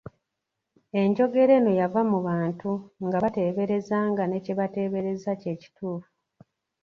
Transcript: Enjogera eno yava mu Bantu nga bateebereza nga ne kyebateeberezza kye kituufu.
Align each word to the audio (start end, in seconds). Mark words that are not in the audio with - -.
Enjogera 1.01 1.53
eno 1.59 1.71
yava 1.81 2.01
mu 2.11 2.19
Bantu 2.27 2.71
nga 3.05 3.17
bateebereza 3.23 3.97
nga 4.11 4.23
ne 4.27 4.37
kyebateeberezza 4.43 5.31
kye 5.41 5.53
kituufu. 5.61 6.09